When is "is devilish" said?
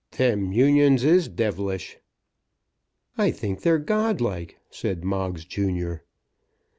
1.03-1.99